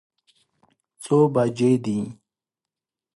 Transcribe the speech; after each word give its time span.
څو 1.03 1.17
بجې 1.33 1.71
دي؟ 1.85 1.99